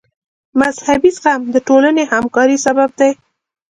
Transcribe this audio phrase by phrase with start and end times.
[0.59, 3.11] مذهبي زغم د ټولنې همکارۍ سبب دی.